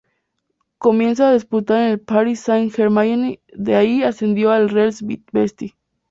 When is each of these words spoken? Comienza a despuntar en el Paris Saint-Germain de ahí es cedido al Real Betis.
Comienza 0.79 1.29
a 1.29 1.31
despuntar 1.33 1.83
en 1.83 1.89
el 1.91 1.99
Paris 1.99 2.39
Saint-Germain 2.39 3.37
de 3.53 3.75
ahí 3.75 4.01
es 4.01 4.17
cedido 4.17 4.49
al 4.51 4.69
Real 4.69 4.91
Betis. 5.31 5.73